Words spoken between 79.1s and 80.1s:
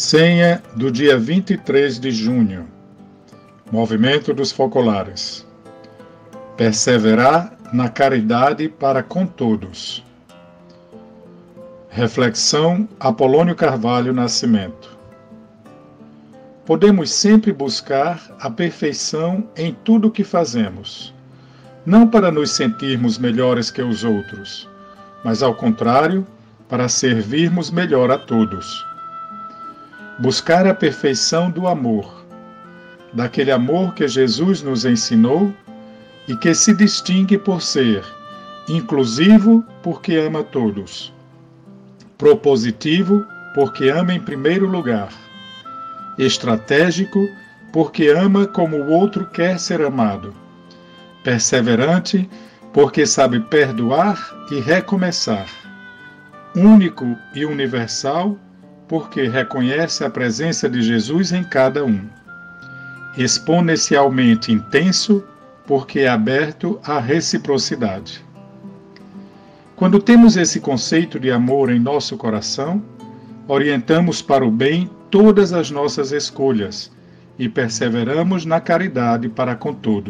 para com todos.